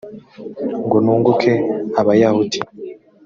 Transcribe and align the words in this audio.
ngo 0.85 0.97
nunguke 1.03 1.53
abayahudi 1.99 2.59